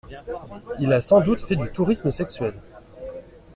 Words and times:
Il 0.79 0.91
a 0.93 0.99
sans 1.01 1.21
doute 1.21 1.43
fait 1.45 1.55
du 1.55 1.69
tourisme 1.69 2.09
sexuel. 2.09 2.55